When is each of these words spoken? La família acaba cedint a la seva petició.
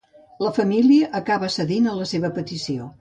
La 0.43 0.51
família 0.57 1.09
acaba 1.19 1.49
cedint 1.57 1.91
a 1.93 1.97
la 2.01 2.09
seva 2.13 2.33
petició. 2.39 2.89